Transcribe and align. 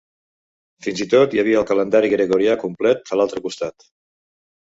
Fins 0.85 1.01
i 1.03 1.05
tot 1.09 1.33
hi 1.35 1.41
havia 1.41 1.59
el 1.59 1.67
calendari 1.71 2.09
gregorià 2.15 2.55
complet 2.63 3.13
a 3.13 3.19
l'altre 3.21 3.43
costat. 3.47 3.87